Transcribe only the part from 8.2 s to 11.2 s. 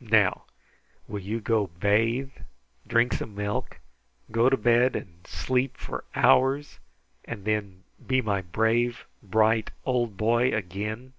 my brave, bright old boy again?"